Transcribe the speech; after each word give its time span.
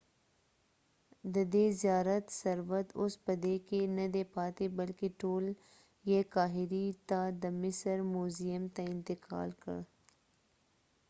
ددې 1.35 1.65
زیارت 1.81 2.25
ثروت 2.39 2.87
اوس 2.99 3.13
په 3.25 3.33
دې 3.43 3.55
کې 3.67 3.79
نه 3.97 4.05
دی 4.13 4.23
پاتې 4.35 4.65
بلکې 4.79 5.07
ټول 5.21 5.43
یې 6.09 6.19
قاهرې 6.33 6.87
ته 7.09 7.19
د 7.41 7.43
مصر 7.61 7.97
موزیم 8.13 8.63
ته 8.75 8.81
انتقال 8.93 9.49
کړل 9.61 9.83